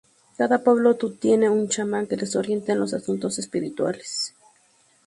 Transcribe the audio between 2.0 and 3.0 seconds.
que les orienta en los